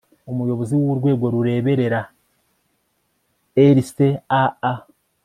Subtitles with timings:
[0.31, 2.01] Umuyobozi w Urwego rureberera
[3.77, 4.73] RCAA